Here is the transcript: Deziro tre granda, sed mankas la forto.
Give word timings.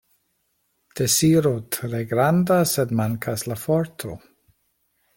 Deziro 0.99 1.51
tre 1.77 2.01
granda, 2.15 2.59
sed 2.73 2.97
mankas 3.03 3.49
la 3.53 3.63
forto. 3.67 4.21